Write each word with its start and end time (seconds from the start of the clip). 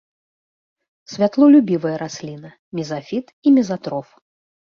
Святлолюбівая 1.15 1.91
расліна, 2.03 2.49
мезафіт 2.81 3.27
і 3.45 3.55
мезатроф. 3.61 4.07